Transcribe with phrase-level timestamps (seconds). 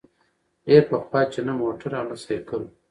[0.67, 2.69] ډېر پخوا چي نه موټر او نه سایکل وو